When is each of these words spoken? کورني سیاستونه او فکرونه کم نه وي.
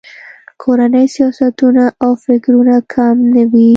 کورني 0.61 1.05
سیاستونه 1.15 1.85
او 2.03 2.11
فکرونه 2.25 2.75
کم 2.93 3.15
نه 3.33 3.43
وي. 3.51 3.67